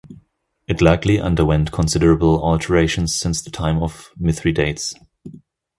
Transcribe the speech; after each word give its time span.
It 0.67 0.81
likely 0.81 1.19
underwent 1.19 1.71
considerable 1.71 2.43
alterations 2.43 3.13
since 3.13 3.39
the 3.43 3.51
time 3.51 3.83
of 3.83 4.09
Mithridates. 4.17 4.95